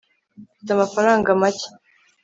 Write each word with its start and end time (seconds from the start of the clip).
mfite 0.61 0.69
amafaranga 0.73 1.31
make 1.41 1.67